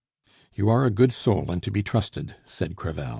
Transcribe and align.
"You 0.55 0.67
are 0.69 0.83
a 0.83 0.89
good 0.89 1.11
soul 1.13 1.51
and 1.51 1.61
to 1.61 1.69
be 1.69 1.83
trusted," 1.83 2.33
said 2.43 2.75
Crevel. 2.75 3.09